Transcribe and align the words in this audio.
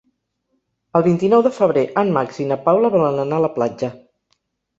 El 0.99 1.03
vint-i-nou 1.07 1.43
de 1.47 1.51
febrer 1.57 1.83
en 2.03 2.09
Max 2.15 2.41
i 2.45 2.49
na 2.53 2.59
Paula 2.65 2.93
volen 2.97 3.21
anar 3.27 3.39
a 3.39 3.45
la 3.47 3.53
platja. 3.61 3.93